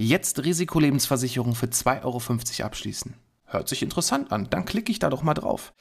[0.00, 3.14] Jetzt Risikolebensversicherung für 2,50 Euro abschließen.
[3.46, 5.72] Hört sich interessant an, dann klicke ich da doch mal drauf.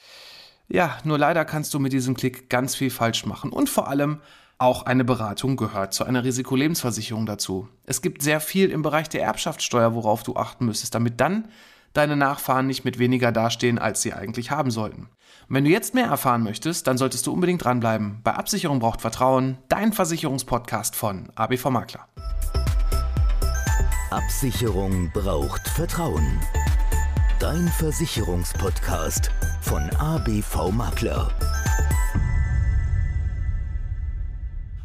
[0.68, 4.22] Ja, nur leider kannst du mit diesem Klick ganz viel falsch machen und vor allem
[4.58, 7.70] auch eine Beratung gehört zu einer Risikolebensversicherung dazu.
[7.84, 11.50] Es gibt sehr viel im Bereich der Erbschaftssteuer, worauf du achten müsstest, damit dann
[11.94, 15.10] deine Nachfahren nicht mit weniger dastehen, als sie eigentlich haben sollten.
[15.48, 18.22] Wenn du jetzt mehr erfahren möchtest, dann solltest du unbedingt dranbleiben.
[18.24, 22.08] Bei Absicherung braucht Vertrauen, dein Versicherungspodcast von ABV Makler.
[24.10, 26.40] Absicherung braucht Vertrauen.
[27.40, 31.30] Dein Versicherungspodcast von ABV Makler.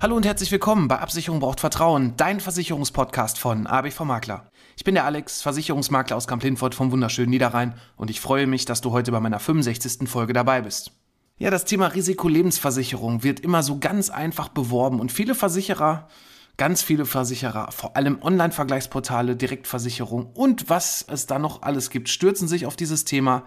[0.01, 4.51] Hallo und herzlich willkommen bei Absicherung braucht Vertrauen, dein Versicherungspodcast von ABV Makler.
[4.77, 8.81] Ich bin der Alex, Versicherungsmakler aus Kamp-Lindfort vom wunderschönen Niederrhein und ich freue mich, dass
[8.81, 10.09] du heute bei meiner 65.
[10.09, 10.91] Folge dabei bist.
[11.39, 16.09] Ja, das Thema Risikolebensversicherung wird immer so ganz einfach beworben und viele Versicherer
[16.57, 22.49] ganz viele Versicherer, vor allem Online-Vergleichsportale, Direktversicherung und was es da noch alles gibt, stürzen
[22.49, 23.45] sich auf dieses Thema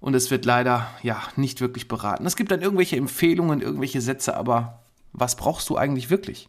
[0.00, 2.26] und es wird leider ja nicht wirklich beraten.
[2.26, 4.80] Es gibt dann irgendwelche Empfehlungen, irgendwelche Sätze, aber
[5.12, 6.48] was brauchst du eigentlich wirklich?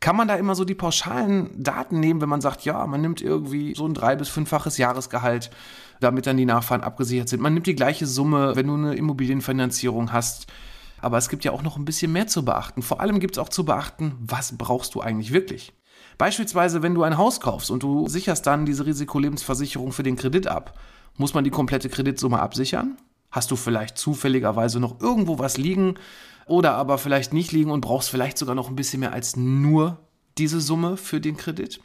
[0.00, 3.20] Kann man da immer so die pauschalen Daten nehmen, wenn man sagt, ja, man nimmt
[3.20, 5.50] irgendwie so ein drei- bis fünffaches Jahresgehalt,
[6.00, 7.42] damit dann die Nachfahren abgesichert sind.
[7.42, 10.46] Man nimmt die gleiche Summe, wenn du eine Immobilienfinanzierung hast
[11.00, 12.82] aber es gibt ja auch noch ein bisschen mehr zu beachten.
[12.82, 15.72] Vor allem gibt es auch zu beachten, was brauchst du eigentlich wirklich?
[16.16, 20.46] Beispielsweise, wenn du ein Haus kaufst und du sicherst dann diese Risikolebensversicherung für den Kredit
[20.46, 20.78] ab,
[21.16, 22.96] muss man die komplette Kreditsumme absichern?
[23.30, 25.94] Hast du vielleicht zufälligerweise noch irgendwo was liegen
[26.46, 29.98] oder aber vielleicht nicht liegen und brauchst vielleicht sogar noch ein bisschen mehr als nur
[30.38, 31.80] diese Summe für den Kredit?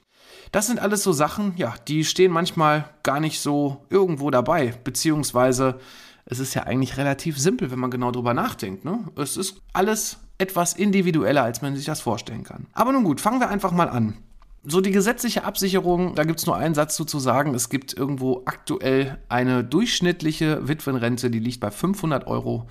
[0.52, 5.80] Das sind alles so Sachen, ja, die stehen manchmal gar nicht so irgendwo dabei, beziehungsweise
[6.26, 8.86] es ist ja eigentlich relativ simpel, wenn man genau drüber nachdenkt.
[8.86, 9.00] Ne?
[9.16, 12.68] Es ist alles etwas individueller, als man sich das vorstellen kann.
[12.74, 14.18] Aber nun gut, fangen wir einfach mal an.
[14.66, 17.54] So die gesetzliche Absicherung, da gibt es nur einen Satz zu, zu sagen.
[17.54, 22.68] Es gibt irgendwo aktuell eine durchschnittliche Witwenrente, die liegt bei 500 Euro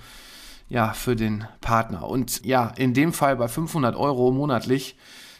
[0.69, 2.07] ja, für den Partner.
[2.07, 4.97] Und ja, in dem Fall bei 500 Euro monatlich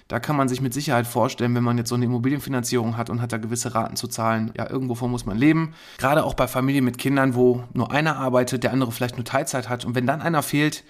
[0.08, 3.22] da kann man sich mit Sicherheit vorstellen, wenn man jetzt so eine Immobilienfinanzierung hat und
[3.22, 5.74] hat da gewisse Raten zu zahlen, ja, irgendwovon muss man leben.
[5.98, 9.70] Gerade auch bei Familien mit Kindern, wo nur einer arbeitet, der andere vielleicht nur Teilzeit
[9.70, 9.86] hat.
[9.86, 10.84] Und wenn dann einer fehlt,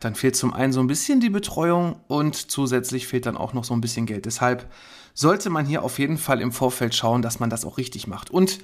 [0.00, 3.64] dann fehlt zum einen so ein bisschen die Betreuung und zusätzlich fehlt dann auch noch
[3.64, 4.26] so ein bisschen Geld.
[4.26, 4.70] Deshalb
[5.14, 8.30] sollte man hier auf jeden Fall im Vorfeld schauen, dass man das auch richtig macht.
[8.30, 8.58] Und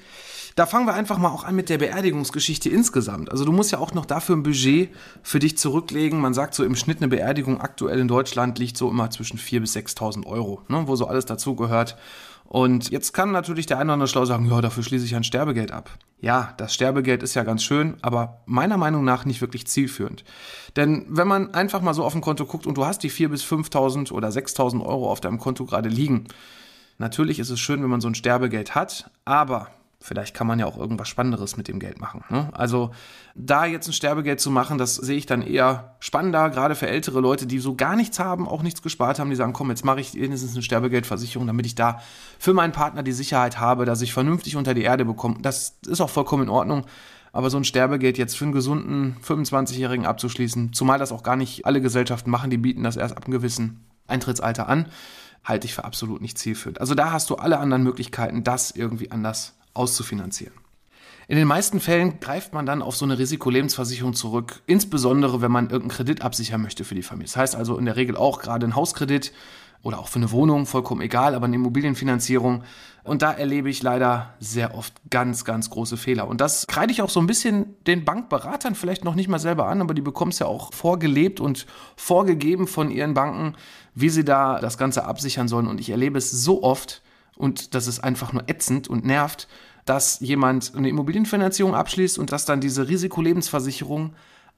[0.60, 3.30] da fangen wir einfach mal auch an mit der Beerdigungsgeschichte insgesamt.
[3.30, 4.90] Also du musst ja auch noch dafür ein Budget
[5.22, 6.20] für dich zurücklegen.
[6.20, 9.60] Man sagt so im Schnitt eine Beerdigung aktuell in Deutschland liegt so immer zwischen 4.000
[9.60, 11.96] bis 6.000 Euro, ne, wo so alles dazugehört.
[12.44, 15.24] Und jetzt kann natürlich der eine oder andere schlau sagen, ja, dafür schließe ich ein
[15.24, 15.88] Sterbegeld ab.
[16.20, 20.24] Ja, das Sterbegeld ist ja ganz schön, aber meiner Meinung nach nicht wirklich zielführend.
[20.76, 23.28] Denn wenn man einfach mal so auf ein Konto guckt und du hast die 4.000
[23.28, 26.26] bis 5.000 oder 6.000 Euro auf deinem Konto gerade liegen,
[26.98, 29.68] natürlich ist es schön, wenn man so ein Sterbegeld hat, aber
[30.02, 32.24] Vielleicht kann man ja auch irgendwas Spannenderes mit dem Geld machen.
[32.30, 32.48] Ne?
[32.52, 32.90] Also
[33.34, 37.20] da jetzt ein Sterbegeld zu machen, das sehe ich dann eher spannender, gerade für ältere
[37.20, 40.00] Leute, die so gar nichts haben, auch nichts gespart haben, die sagen, komm, jetzt mache
[40.00, 42.00] ich wenigstens eine Sterbegeldversicherung, damit ich da
[42.38, 45.36] für meinen Partner die Sicherheit habe, dass ich vernünftig unter die Erde bekomme.
[45.42, 46.86] Das ist auch vollkommen in Ordnung.
[47.32, 51.66] Aber so ein Sterbegeld jetzt für einen gesunden 25-Jährigen abzuschließen, zumal das auch gar nicht
[51.66, 54.86] alle Gesellschaften machen, die bieten das erst ab einem gewissen Eintrittsalter an,
[55.44, 56.80] halte ich für absolut nicht zielführend.
[56.80, 60.54] Also da hast du alle anderen Möglichkeiten, das irgendwie anders auszufinanzieren.
[61.30, 65.70] In den meisten Fällen greift man dann auf so eine Risikolebensversicherung zurück, insbesondere wenn man
[65.70, 67.28] irgendeinen Kredit absichern möchte für die Familie.
[67.28, 69.32] Das heißt also in der Regel auch gerade ein Hauskredit
[69.82, 72.64] oder auch für eine Wohnung, vollkommen egal, aber eine Immobilienfinanzierung.
[73.04, 76.28] Und da erlebe ich leider sehr oft ganz, ganz große Fehler.
[76.28, 79.68] Und das kreide ich auch so ein bisschen den Bankberatern vielleicht noch nicht mal selber
[79.68, 81.66] an, aber die bekommen es ja auch vorgelebt und
[81.96, 83.56] vorgegeben von ihren Banken,
[83.94, 85.66] wie sie da das Ganze absichern sollen.
[85.66, 87.02] Und ich erlebe es so oft,
[87.40, 89.48] und das ist einfach nur ätzend und nervt,
[89.84, 94.14] dass jemand eine Immobilienfinanzierung abschließt und dass dann diese Risikolebensversicherung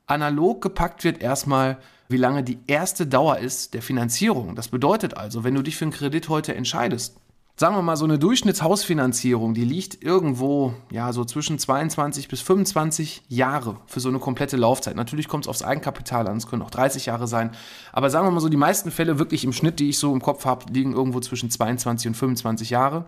[0.06, 4.56] analog gepackt wird erstmal, wie lange die erste Dauer ist der Finanzierung.
[4.56, 7.16] Das bedeutet also, wenn du dich für einen Kredit heute entscheidest,
[7.62, 13.22] sagen wir mal, so eine Durchschnittshausfinanzierung, die liegt irgendwo, ja, so zwischen 22 bis 25
[13.28, 14.96] Jahre für so eine komplette Laufzeit.
[14.96, 17.52] Natürlich kommt es aufs Eigenkapital an, es können auch 30 Jahre sein.
[17.92, 20.20] Aber sagen wir mal so, die meisten Fälle wirklich im Schnitt, die ich so im
[20.20, 23.04] Kopf habe, liegen irgendwo zwischen 22 und 25 Jahre.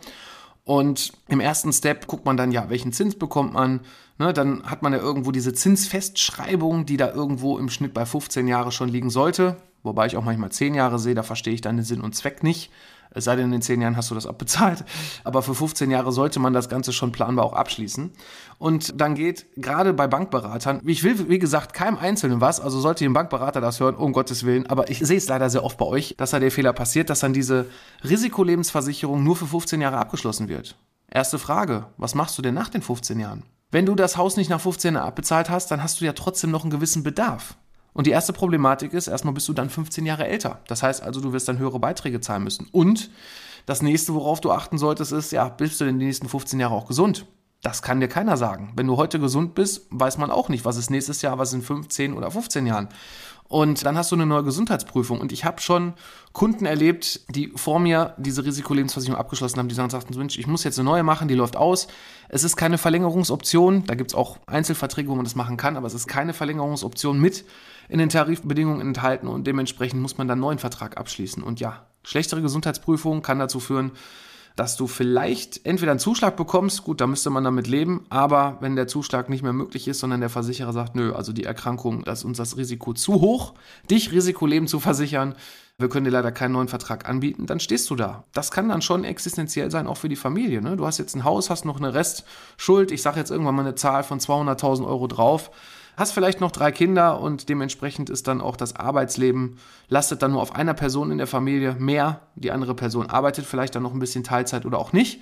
[0.62, 3.80] Und im ersten Step guckt man dann, ja, welchen Zins bekommt man.
[4.18, 8.46] Ne, dann hat man ja irgendwo diese Zinsfestschreibung, die da irgendwo im Schnitt bei 15
[8.46, 9.56] Jahre schon liegen sollte.
[9.82, 12.44] Wobei ich auch manchmal 10 Jahre sehe, da verstehe ich dann den Sinn und Zweck
[12.44, 12.70] nicht.
[13.14, 14.84] Es sei denn, in den 10 Jahren hast du das abbezahlt.
[15.22, 18.12] Aber für 15 Jahre sollte man das Ganze schon planbar auch abschließen.
[18.58, 23.04] Und dann geht gerade bei Bankberatern, ich will, wie gesagt, keinem Einzelnen was, also sollte
[23.04, 25.86] ein Bankberater das hören, um Gottes Willen, aber ich sehe es leider sehr oft bei
[25.86, 27.66] euch, dass da der Fehler passiert, dass dann diese
[28.02, 30.76] Risikolebensversicherung nur für 15 Jahre abgeschlossen wird.
[31.10, 33.44] Erste Frage, was machst du denn nach den 15 Jahren?
[33.70, 36.50] Wenn du das Haus nicht nach 15 Jahren abbezahlt hast, dann hast du ja trotzdem
[36.50, 37.56] noch einen gewissen Bedarf.
[37.94, 40.60] Und die erste Problematik ist, erstmal bist du dann 15 Jahre älter.
[40.66, 42.68] Das heißt also, du wirst dann höhere Beiträge zahlen müssen.
[42.72, 43.10] Und
[43.66, 46.74] das nächste, worauf du achten solltest, ist, ja, bist du denn die nächsten 15 Jahre
[46.74, 47.24] auch gesund?
[47.62, 48.72] Das kann dir keiner sagen.
[48.76, 51.62] Wenn du heute gesund bist, weiß man auch nicht, was ist nächstes Jahr, was in
[51.62, 52.88] 15 oder 15 Jahren.
[53.48, 55.20] Und dann hast du eine neue Gesundheitsprüfung.
[55.20, 55.92] Und ich habe schon
[56.32, 60.64] Kunden erlebt, die vor mir diese Risikolebensversicherung abgeschlossen haben, die sagen, sagten, Mensch, ich muss
[60.64, 61.86] jetzt eine neue machen, die läuft aus.
[62.28, 63.84] Es ist keine Verlängerungsoption.
[63.86, 67.20] Da gibt es auch Einzelverträge, wo man das machen kann, aber es ist keine Verlängerungsoption
[67.20, 67.44] mit
[67.88, 71.42] in den Tarifbedingungen enthalten und dementsprechend muss man dann einen neuen Vertrag abschließen.
[71.42, 73.92] Und ja, schlechtere Gesundheitsprüfung kann dazu führen,
[74.56, 78.76] dass du vielleicht entweder einen Zuschlag bekommst, gut, da müsste man damit leben, aber wenn
[78.76, 82.20] der Zuschlag nicht mehr möglich ist, sondern der Versicherer sagt, nö, also die Erkrankung, das
[82.20, 83.54] ist uns das Risiko zu hoch,
[83.90, 85.34] dich Risikoleben zu versichern,
[85.76, 88.22] wir können dir leider keinen neuen Vertrag anbieten, dann stehst du da.
[88.32, 90.62] Das kann dann schon existenziell sein, auch für die Familie.
[90.62, 90.76] Ne?
[90.76, 93.74] Du hast jetzt ein Haus, hast noch eine Restschuld, ich sage jetzt irgendwann mal eine
[93.74, 95.50] Zahl von 200.000 Euro drauf
[95.96, 99.58] hast vielleicht noch drei Kinder und dementsprechend ist dann auch das Arbeitsleben,
[99.88, 102.20] lastet dann nur auf einer Person in der Familie mehr.
[102.34, 105.20] Die andere Person arbeitet vielleicht dann noch ein bisschen Teilzeit oder auch nicht.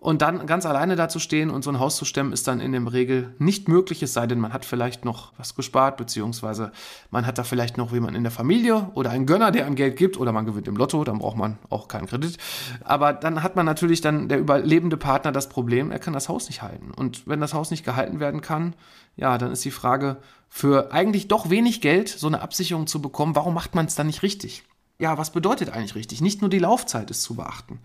[0.00, 2.60] Und dann ganz alleine da zu stehen und so ein Haus zu stemmen, ist dann
[2.60, 6.70] in der Regel nicht möglich, es sei denn, man hat vielleicht noch was gespart, beziehungsweise
[7.10, 9.96] man hat da vielleicht noch jemanden in der Familie oder einen Gönner, der einem Geld
[9.96, 12.38] gibt, oder man gewinnt im Lotto, dann braucht man auch keinen Kredit.
[12.84, 16.46] Aber dann hat man natürlich dann der überlebende Partner das Problem, er kann das Haus
[16.46, 16.92] nicht halten.
[16.92, 18.76] Und wenn das Haus nicht gehalten werden kann,
[19.16, 20.18] ja, dann ist die Frage,
[20.48, 24.06] für eigentlich doch wenig Geld so eine Absicherung zu bekommen, warum macht man es dann
[24.06, 24.62] nicht richtig?
[25.00, 26.20] Ja, was bedeutet eigentlich richtig?
[26.20, 27.80] Nicht nur die Laufzeit ist zu beachten.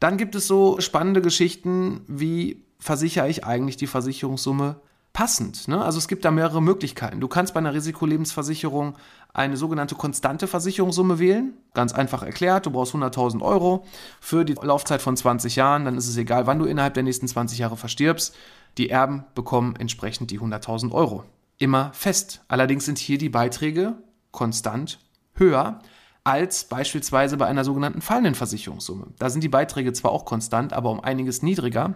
[0.00, 4.80] Dann gibt es so spannende Geschichten, wie versichere ich eigentlich die Versicherungssumme
[5.12, 5.68] passend.
[5.68, 5.82] Ne?
[5.82, 7.20] Also es gibt da mehrere Möglichkeiten.
[7.20, 8.96] Du kannst bei einer Risikolebensversicherung
[9.34, 11.54] eine sogenannte konstante Versicherungssumme wählen.
[11.74, 13.84] Ganz einfach erklärt, du brauchst 100.000 Euro
[14.20, 15.84] für die Laufzeit von 20 Jahren.
[15.84, 18.34] Dann ist es egal, wann du innerhalb der nächsten 20 Jahre verstirbst.
[18.78, 21.24] Die Erben bekommen entsprechend die 100.000 Euro.
[21.58, 22.42] Immer fest.
[22.48, 23.94] Allerdings sind hier die Beiträge
[24.30, 24.98] konstant
[25.34, 25.80] höher
[26.30, 29.08] als beispielsweise bei einer sogenannten fallenden Versicherungssumme.
[29.18, 31.92] Da sind die Beiträge zwar auch konstant, aber um einiges niedriger,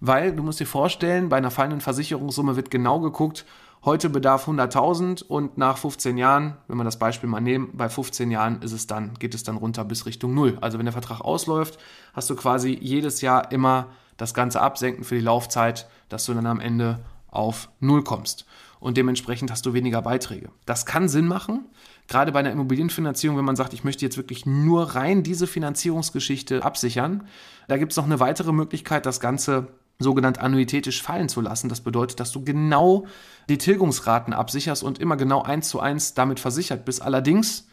[0.00, 3.44] weil du musst dir vorstellen, bei einer fallenden Versicherungssumme wird genau geguckt,
[3.84, 8.30] heute bedarf 100.000 und nach 15 Jahren, wenn wir das Beispiel mal nehmen, bei 15
[8.30, 10.56] Jahren ist es dann, geht es dann runter bis Richtung Null.
[10.62, 11.78] Also wenn der Vertrag ausläuft,
[12.14, 16.46] hast du quasi jedes Jahr immer das Ganze absenken für die Laufzeit, dass du dann
[16.46, 18.46] am Ende auf Null kommst.
[18.80, 20.48] Und dementsprechend hast du weniger Beiträge.
[20.64, 21.66] Das kann Sinn machen,
[22.08, 26.64] gerade bei einer Immobilienfinanzierung, wenn man sagt, ich möchte jetzt wirklich nur rein diese Finanzierungsgeschichte
[26.64, 27.26] absichern.
[27.68, 29.68] Da gibt es noch eine weitere Möglichkeit, das Ganze
[29.98, 31.68] sogenannt annuitätisch fallen zu lassen.
[31.68, 33.06] Das bedeutet, dass du genau
[33.48, 37.02] die Tilgungsraten absicherst und immer genau eins zu eins damit versichert bist.
[37.02, 37.66] Allerdings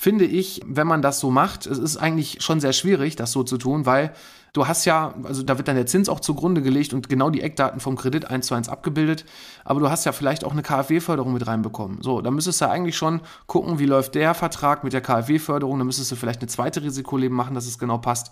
[0.00, 3.42] finde ich, wenn man das so macht, es ist eigentlich schon sehr schwierig, das so
[3.42, 4.14] zu tun, weil
[4.54, 7.42] du hast ja, also da wird dann der Zins auch zugrunde gelegt und genau die
[7.42, 9.26] Eckdaten vom Kredit eins zu eins abgebildet,
[9.62, 12.00] aber du hast ja vielleicht auch eine KfW-Förderung mit reinbekommen.
[12.00, 15.84] So, da müsstest du eigentlich schon gucken, wie läuft der Vertrag mit der KfW-Förderung, da
[15.84, 18.30] müsstest du vielleicht eine zweite Risikoleben machen, dass es genau passt.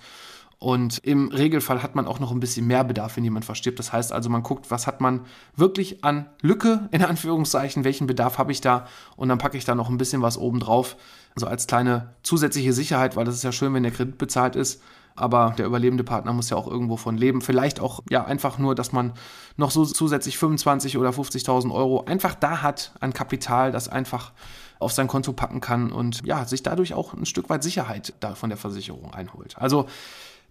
[0.61, 3.79] Und im Regelfall hat man auch noch ein bisschen mehr Bedarf, wenn jemand verstirbt.
[3.79, 5.21] Das heißt also, man guckt, was hat man
[5.55, 9.77] wirklich an Lücke, in Anführungszeichen, welchen Bedarf habe ich da und dann packe ich da
[9.77, 10.97] noch ein bisschen was oben drauf,
[11.39, 14.83] also als kleine zusätzliche Sicherheit, weil das ist ja schön, wenn der Kredit bezahlt ist.
[15.15, 17.43] Aber der überlebende Partner muss ja auch irgendwo von leben.
[17.43, 19.13] Vielleicht auch ja einfach nur, dass man
[19.57, 24.33] noch so zusätzlich 25 oder 50.000 Euro einfach da hat an Kapital, das einfach
[24.81, 28.35] auf sein Konto packen kann und ja, sich dadurch auch ein Stück weit Sicherheit da
[28.35, 29.57] von der Versicherung einholt.
[29.59, 29.87] Also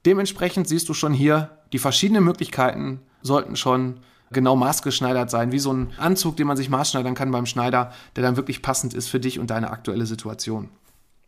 [0.06, 4.00] dementsprechend siehst du schon hier, die verschiedenen Möglichkeiten sollten schon
[4.32, 8.24] genau maßgeschneidert sein, wie so ein Anzug, den man sich maßschneidern kann beim Schneider, der
[8.24, 10.70] dann wirklich passend ist für dich und deine aktuelle Situation.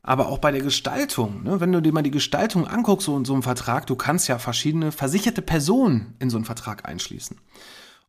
[0.02, 3.26] Aber auch bei der Gestaltung, ne, wenn du dir mal die Gestaltung anguckst, so in
[3.26, 7.38] so einem Vertrag, du kannst ja verschiedene versicherte Personen in so einen Vertrag einschließen.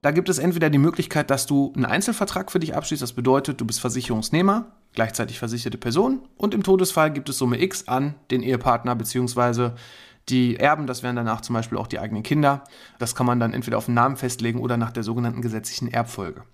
[0.03, 3.61] Da gibt es entweder die Möglichkeit, dass du einen Einzelvertrag für dich abschließt, das bedeutet,
[3.61, 8.43] du bist Versicherungsnehmer, gleichzeitig versicherte Person und im Todesfall gibt es Summe X an den
[8.43, 9.73] Ehepartner bzw
[10.31, 12.65] Die Erben, das wären danach zum Beispiel auch die eigenen Kinder.
[12.99, 16.45] Das kann man dann entweder auf den Namen festlegen oder nach der sogenannten gesetzlichen Erbfolge.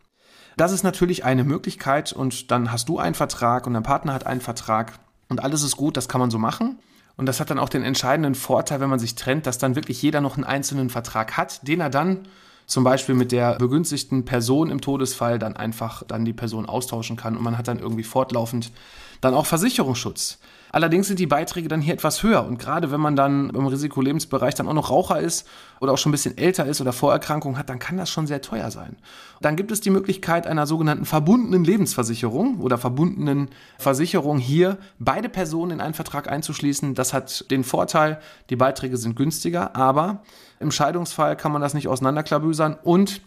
[0.57, 4.27] Das ist natürlich eine Möglichkeit und dann hast du einen Vertrag und dein Partner hat
[4.27, 6.79] einen Vertrag und alles ist gut, das kann man so machen.
[7.19, 10.01] Und das hat dann auch den entscheidenden Vorteil, wenn man sich trennt, dass dann wirklich
[10.03, 12.29] jeder noch einen einzelnen Vertrag hat, den er dann
[12.67, 17.37] zum Beispiel mit der begünstigten Person im Todesfall dann einfach dann die Person austauschen kann
[17.37, 18.73] und man hat dann irgendwie fortlaufend
[19.21, 20.39] dann auch Versicherungsschutz.
[20.77, 24.55] Allerdings sind die Beiträge dann hier etwas höher und gerade wenn man dann im Risikolebensbereich
[24.57, 25.49] dann auch noch Raucher ist
[25.81, 28.43] oder auch schon ein bisschen älter ist oder Vorerkrankungen hat, dann kann das schon sehr
[28.43, 28.97] teuer sein.
[29.41, 35.71] Dann gibt es die Möglichkeit einer sogenannten verbundenen Lebensversicherung oder verbundenen Versicherung hier beide Personen
[35.71, 36.95] in einen Vertrag einzuschließen.
[36.95, 40.25] Das hat den Vorteil, die Beiträge sind günstiger, aber
[40.61, 43.23] im Scheidungsfall kann man das nicht auseinanderklabüsern und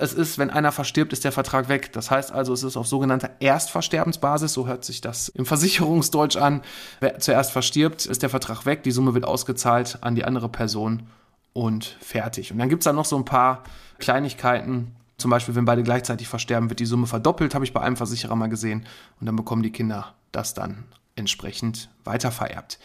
[0.00, 1.92] es ist, wenn einer verstirbt, ist der Vertrag weg.
[1.92, 6.62] Das heißt also, es ist auf sogenannter Erstversterbensbasis, so hört sich das im Versicherungsdeutsch an.
[7.00, 11.04] Wer zuerst verstirbt, ist der Vertrag weg, die Summe wird ausgezahlt an die andere Person
[11.52, 12.52] und fertig.
[12.52, 13.64] Und dann gibt es da noch so ein paar
[13.98, 14.94] Kleinigkeiten.
[15.18, 18.36] Zum Beispiel, wenn beide gleichzeitig versterben, wird die Summe verdoppelt, habe ich bei einem Versicherer
[18.36, 18.86] mal gesehen.
[19.20, 20.84] Und dann bekommen die Kinder das dann
[21.20, 22.78] entsprechend weitervererbt.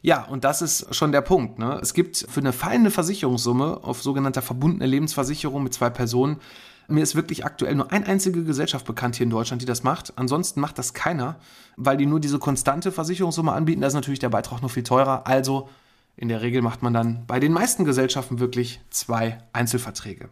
[0.00, 1.58] Ja, und das ist schon der Punkt.
[1.60, 1.78] Ne?
[1.80, 6.40] Es gibt für eine fallende Versicherungssumme auf sogenannter verbundene Lebensversicherung mit zwei Personen,
[6.88, 10.12] mir ist wirklich aktuell nur eine einzige Gesellschaft bekannt hier in Deutschland, die das macht.
[10.16, 11.36] Ansonsten macht das keiner,
[11.76, 13.80] weil die nur diese konstante Versicherungssumme anbieten.
[13.80, 15.26] Da ist natürlich der Beitrag noch viel teurer.
[15.26, 15.68] Also
[16.16, 20.28] in der Regel macht man dann bei den meisten Gesellschaften wirklich zwei Einzelverträge.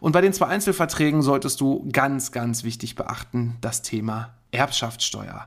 [0.00, 5.46] Und bei den zwei Einzelverträgen solltest du ganz, ganz wichtig beachten das Thema Erbschaftssteuer.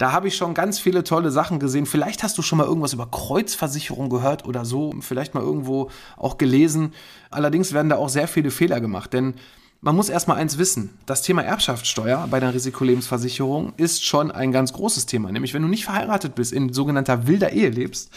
[0.00, 1.84] Da habe ich schon ganz viele tolle Sachen gesehen.
[1.84, 6.38] Vielleicht hast du schon mal irgendwas über Kreuzversicherung gehört oder so, vielleicht mal irgendwo auch
[6.38, 6.94] gelesen.
[7.30, 9.34] Allerdings werden da auch sehr viele Fehler gemacht, denn
[9.82, 10.98] man muss erstmal eins wissen.
[11.04, 15.30] Das Thema Erbschaftssteuer bei der Risikolebensversicherung ist schon ein ganz großes Thema.
[15.32, 18.10] Nämlich, wenn du nicht verheiratet bist, in sogenannter wilder Ehe lebst,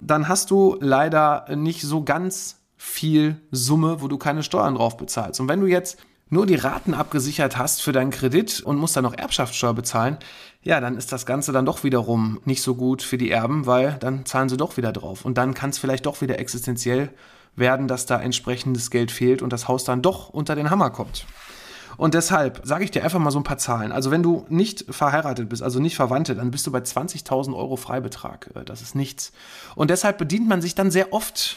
[0.00, 5.38] dann hast du leider nicht so ganz viel Summe, wo du keine Steuern drauf bezahlst.
[5.38, 5.98] Und wenn du jetzt
[6.30, 10.18] nur die Raten abgesichert hast für deinen Kredit und musst dann noch Erbschaftssteuer bezahlen,
[10.62, 13.96] ja, dann ist das Ganze dann doch wiederum nicht so gut für die Erben, weil
[14.00, 15.24] dann zahlen sie doch wieder drauf.
[15.24, 17.10] Und dann kann es vielleicht doch wieder existenziell
[17.56, 21.26] werden, dass da entsprechendes Geld fehlt und das Haus dann doch unter den Hammer kommt.
[21.96, 23.90] Und deshalb sage ich dir einfach mal so ein paar Zahlen.
[23.90, 27.76] Also wenn du nicht verheiratet bist, also nicht Verwandte, dann bist du bei 20.000 Euro
[27.76, 28.50] Freibetrag.
[28.54, 29.32] Äh, das ist nichts.
[29.74, 31.56] Und deshalb bedient man sich dann sehr oft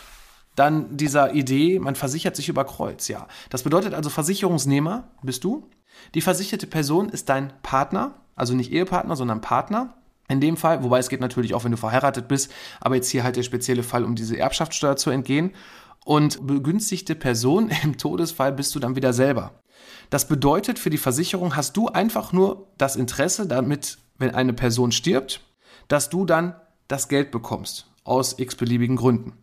[0.55, 3.27] dann dieser Idee, man versichert sich über Kreuz, ja.
[3.49, 5.69] Das bedeutet also, Versicherungsnehmer bist du.
[6.13, 9.95] Die versicherte Person ist dein Partner, also nicht Ehepartner, sondern Partner.
[10.27, 13.23] In dem Fall, wobei es geht natürlich auch, wenn du verheiratet bist, aber jetzt hier
[13.23, 15.51] halt der spezielle Fall, um diese Erbschaftssteuer zu entgehen.
[16.05, 19.61] Und begünstigte Person im Todesfall bist du dann wieder selber.
[20.09, 24.91] Das bedeutet, für die Versicherung hast du einfach nur das Interesse, damit, wenn eine Person
[24.91, 25.41] stirbt,
[25.87, 26.55] dass du dann
[26.87, 27.87] das Geld bekommst.
[28.03, 29.33] Aus x-beliebigen Gründen.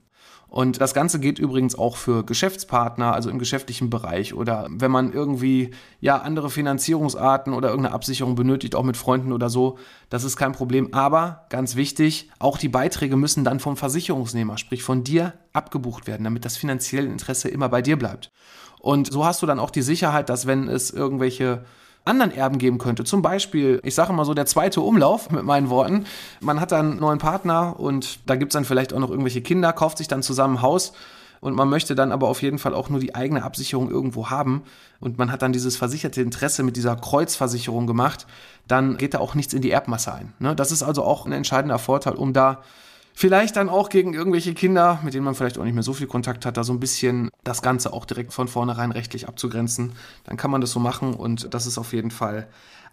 [0.51, 5.13] Und das Ganze geht übrigens auch für Geschäftspartner, also im geschäftlichen Bereich oder wenn man
[5.13, 9.79] irgendwie ja andere Finanzierungsarten oder irgendeine Absicherung benötigt, auch mit Freunden oder so,
[10.09, 10.95] das ist kein Problem.
[10.95, 16.25] Aber ganz wichtig, auch die Beiträge müssen dann vom Versicherungsnehmer, sprich von dir, abgebucht werden,
[16.25, 18.31] damit das finanzielle Interesse immer bei dir bleibt.
[18.81, 21.65] Und so hast du dann auch die Sicherheit, dass wenn es irgendwelche
[22.05, 23.05] anderen Erben geben könnte.
[23.05, 26.07] Zum Beispiel, ich sage mal so, der zweite Umlauf mit meinen Worten.
[26.41, 29.43] Man hat dann einen neuen Partner und da gibt es dann vielleicht auch noch irgendwelche
[29.43, 30.93] Kinder, kauft sich dann zusammen ein Haus
[31.41, 34.63] und man möchte dann aber auf jeden Fall auch nur die eigene Absicherung irgendwo haben
[35.01, 38.27] und man hat dann dieses versicherte Interesse mit dieser Kreuzversicherung gemacht,
[38.67, 40.33] dann geht da auch nichts in die Erbmasse ein.
[40.39, 40.55] Ne?
[40.57, 42.63] Das ist also auch ein entscheidender Vorteil, um da
[43.19, 46.07] vielleicht dann auch gegen irgendwelche Kinder, mit denen man vielleicht auch nicht mehr so viel
[46.07, 49.95] Kontakt hat, da so ein bisschen das Ganze auch direkt von vornherein rechtlich abzugrenzen.
[50.23, 52.47] Dann kann man das so machen und das ist auf jeden Fall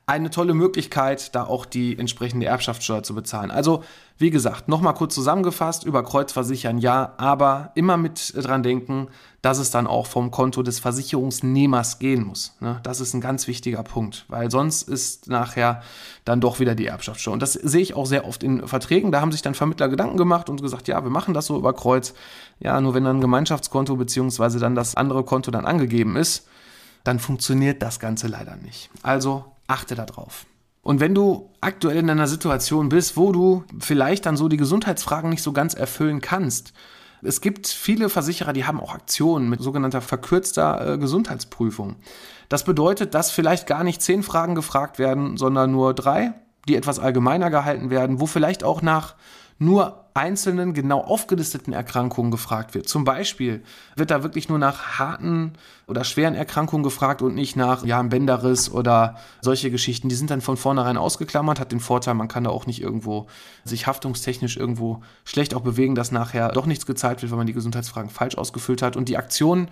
[0.07, 3.49] eine tolle Möglichkeit, da auch die entsprechende Erbschaftssteuer zu bezahlen.
[3.49, 3.83] Also,
[4.19, 9.07] wie gesagt, nochmal kurz zusammengefasst, über Kreuz versichern ja, aber immer mit dran denken,
[9.41, 12.55] dass es dann auch vom Konto des Versicherungsnehmers gehen muss.
[12.59, 12.79] Ne?
[12.83, 15.81] Das ist ein ganz wichtiger Punkt, weil sonst ist nachher
[16.23, 17.33] dann doch wieder die Erbschaftssteuer.
[17.33, 19.11] Und das sehe ich auch sehr oft in Verträgen.
[19.11, 21.73] Da haben sich dann Vermittler Gedanken gemacht und gesagt, ja, wir machen das so über
[21.73, 22.13] Kreuz.
[22.59, 26.47] Ja, nur wenn dann ein Gemeinschaftskonto beziehungsweise dann das andere Konto dann angegeben ist,
[27.03, 28.89] dann funktioniert das Ganze leider nicht.
[29.03, 30.45] Also achte darauf.
[30.81, 35.31] Und wenn du aktuell in einer Situation bist, wo du vielleicht dann so die Gesundheitsfragen
[35.31, 36.73] nicht so ganz erfüllen kannst,
[37.23, 41.95] es gibt viele Versicherer, die haben auch Aktionen mit sogenannter verkürzter äh, Gesundheitsprüfung.
[42.49, 46.33] Das bedeutet, dass vielleicht gar nicht zehn Fragen gefragt werden, sondern nur drei,
[46.67, 49.15] die etwas allgemeiner gehalten werden, wo vielleicht auch nach
[49.57, 52.87] nur einzelnen genau aufgelisteten Erkrankungen gefragt wird.
[52.87, 53.61] Zum Beispiel
[53.97, 55.53] wird da wirklich nur nach harten
[55.87, 60.07] oder schweren Erkrankungen gefragt und nicht nach ja, einem Bänderriss oder solche Geschichten.
[60.07, 63.27] Die sind dann von vornherein ausgeklammert, hat den Vorteil, man kann da auch nicht irgendwo
[63.65, 67.53] sich haftungstechnisch irgendwo schlecht auch bewegen, dass nachher doch nichts gezahlt wird, wenn man die
[67.53, 68.95] Gesundheitsfragen falsch ausgefüllt hat.
[68.95, 69.67] Und die Aktionen,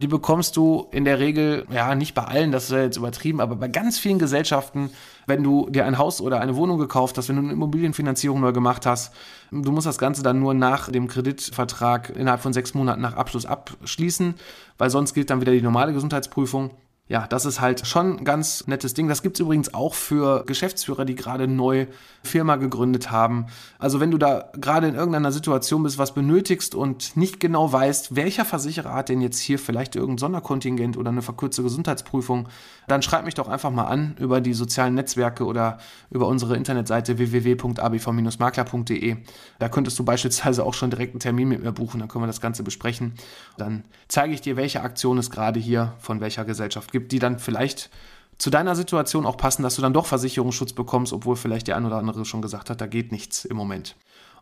[0.00, 3.40] die bekommst du in der Regel, ja, nicht bei allen, das ist ja jetzt übertrieben,
[3.40, 4.90] aber bei ganz vielen Gesellschaften,
[5.26, 8.52] wenn du dir ein Haus oder eine Wohnung gekauft hast, wenn du eine Immobilienfinanzierung neu
[8.52, 9.12] gemacht hast,
[9.50, 13.46] du musst das Ganze dann nur nach dem Kreditvertrag innerhalb von sechs Monaten nach Abschluss
[13.46, 14.34] abschließen,
[14.78, 16.70] weil sonst gilt dann wieder die normale Gesundheitsprüfung
[17.08, 19.08] ja, das ist halt schon ein ganz nettes Ding.
[19.08, 21.86] Das gibt's übrigens auch für Geschäftsführer, die gerade neu
[22.22, 23.46] Firma gegründet haben.
[23.78, 28.14] Also wenn du da gerade in irgendeiner Situation bist, was benötigst und nicht genau weißt,
[28.14, 32.48] welcher Versicherer hat denn jetzt hier vielleicht irgendein Sonderkontingent oder eine verkürzte Gesundheitsprüfung,
[32.88, 35.78] dann schreib mich doch einfach mal an über die sozialen Netzwerke oder
[36.10, 39.16] über unsere Internetseite www.abv-makler.de.
[39.58, 42.26] Da könntest du beispielsweise auch schon direkt einen Termin mit mir buchen, dann können wir
[42.26, 43.14] das Ganze besprechen.
[43.56, 47.18] Dann zeige ich dir, welche Aktion es gerade hier von welcher Gesellschaft gibt gibt, die
[47.18, 47.90] dann vielleicht
[48.38, 51.86] zu deiner Situation auch passen, dass du dann doch Versicherungsschutz bekommst, obwohl vielleicht der ein
[51.86, 53.96] oder andere schon gesagt hat, da geht nichts im Moment.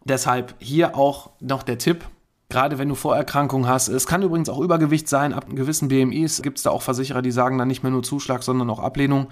[0.04, 2.04] Deshalb hier auch noch der Tipp,
[2.48, 3.88] gerade wenn du Vorerkrankungen hast.
[3.88, 7.32] Es kann übrigens auch Übergewicht sein, ab gewissen BMIs gibt es da auch Versicherer, die
[7.32, 9.28] sagen dann nicht mehr nur Zuschlag, sondern auch Ablehnung.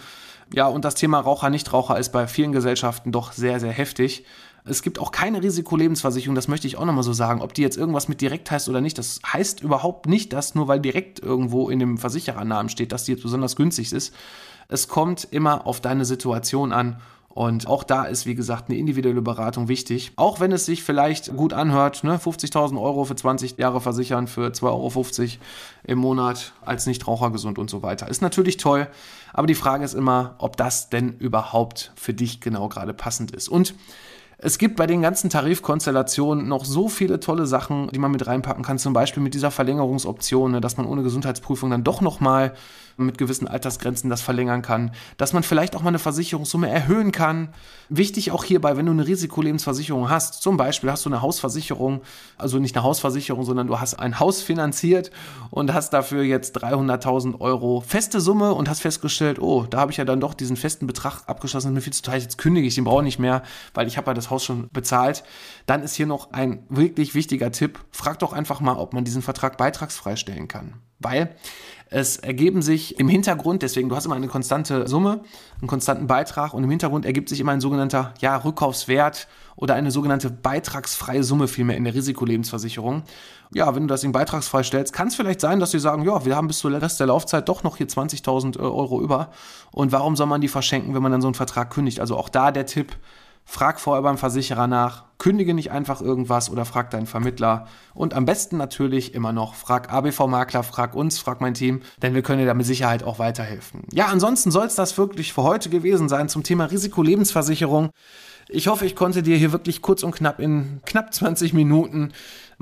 [0.53, 4.25] Ja, und das Thema Raucher-Nichtraucher ist bei vielen Gesellschaften doch sehr, sehr heftig.
[4.67, 7.43] Es gibt auch keine Risikolebensversicherung, das möchte ich auch nochmal so sagen.
[7.43, 10.69] Ob die jetzt irgendwas mit direkt heißt oder nicht, das heißt überhaupt nicht, dass nur
[10.69, 14.15] weil direkt irgendwo in dem Versicherernamen steht, dass die jetzt besonders günstig ist.
[14.69, 19.21] Es kommt immer auf deine Situation an und auch da ist, wie gesagt, eine individuelle
[19.21, 20.13] Beratung wichtig.
[20.17, 22.17] Auch wenn es sich vielleicht gut anhört, ne?
[22.17, 25.29] 50.000 Euro für 20 Jahre versichern für 2,50 Euro
[25.83, 28.09] im Monat als Nichtraucher gesund und so weiter.
[28.09, 28.89] Ist natürlich toll,
[29.35, 33.49] aber die Frage ist immer, ob das denn überhaupt für dich genau gerade passend ist.
[33.49, 33.75] Und
[34.39, 38.65] es gibt bei den ganzen Tarifkonstellationen noch so viele tolle Sachen, die man mit reinpacken
[38.65, 38.79] kann.
[38.79, 42.55] Zum Beispiel mit dieser Verlängerungsoption, ne, dass man ohne Gesundheitsprüfung dann doch nochmal
[42.97, 47.49] mit gewissen Altersgrenzen das verlängern kann, dass man vielleicht auch mal eine Versicherungssumme erhöhen kann.
[47.89, 52.03] Wichtig auch hierbei, wenn du eine Risikolebensversicherung hast, zum Beispiel hast du eine Hausversicherung,
[52.39, 55.11] also nicht eine Hausversicherung, sondern du hast ein Haus finanziert
[55.51, 59.99] und hast dafür jetzt 300.000 Euro feste Summe und hast festgestellt, oh, da habe ich
[59.99, 62.75] ja dann doch diesen festen Betrag abgeschlossen, ist mir viel zu teuer, jetzt kündige ich
[62.75, 63.43] den brauche nicht mehr,
[63.75, 65.25] weil ich habe ja das Haus schon bezahlt.
[65.67, 69.23] Dann ist hier noch ein wirklich wichtiger Tipp, frag doch einfach mal, ob man diesen
[69.23, 70.75] Vertrag beitragsfrei stellen kann.
[70.99, 71.35] Weil
[71.91, 75.21] es ergeben sich im Hintergrund, deswegen, du hast immer eine konstante Summe,
[75.61, 79.91] einen konstanten Beitrag und im Hintergrund ergibt sich immer ein sogenannter ja, Rückkaufswert oder eine
[79.91, 83.05] sogenannte beitragsfreie Summe vielmehr in der Risikolebensversicherung.
[83.53, 86.25] Ja, wenn du das in beitragsfrei stellst, kann es vielleicht sein, dass sie sagen, ja,
[86.25, 89.31] wir haben bis zum Rest der Laufzeit doch noch hier 20.000 Euro über.
[89.71, 92.01] Und warum soll man die verschenken, wenn man dann so einen Vertrag kündigt?
[92.01, 92.97] Also auch da der Tipp,
[93.47, 97.67] Frag vorher beim Versicherer nach, kündige nicht einfach irgendwas oder frag deinen Vermittler.
[97.95, 102.23] Und am besten natürlich immer noch, frag ABV-Makler, frag uns, frag mein Team, denn wir
[102.23, 103.83] können dir da mit Sicherheit auch weiterhelfen.
[103.93, 107.91] Ja, ansonsten soll es das wirklich für heute gewesen sein zum Thema Risikolebensversicherung.
[108.49, 112.13] Ich hoffe, ich konnte dir hier wirklich kurz und knapp in knapp 20 Minuten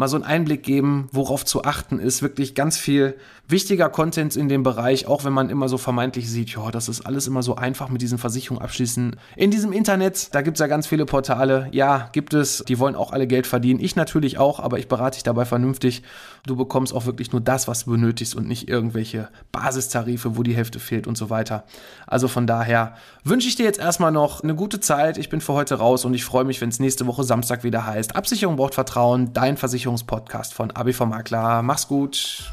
[0.03, 2.23] mal so einen Einblick geben, worauf zu achten ist.
[2.23, 3.15] Wirklich ganz viel
[3.47, 7.03] wichtiger Content in dem Bereich, auch wenn man immer so vermeintlich sieht, ja, das ist
[7.03, 9.15] alles immer so einfach mit diesen Versicherungen abschließen.
[9.37, 11.69] In diesem Internet, da gibt es ja ganz viele Portale.
[11.71, 13.79] Ja, gibt es, die wollen auch alle Geld verdienen.
[13.79, 16.03] Ich natürlich auch, aber ich berate dich dabei vernünftig.
[16.47, 20.57] Du bekommst auch wirklich nur das, was du benötigst und nicht irgendwelche Basistarife, wo die
[20.57, 21.65] Hälfte fehlt und so weiter.
[22.09, 25.19] Also von daher wünsche ich dir jetzt erstmal noch eine gute Zeit.
[25.19, 27.87] Ich bin für heute raus und ich freue mich, wenn es nächste Woche Samstag wieder
[27.87, 28.17] heißt.
[28.17, 29.57] Absicherung braucht Vertrauen, dein
[29.92, 31.62] Versicherungspodcast von ABV Makler.
[31.62, 32.52] Mach's gut.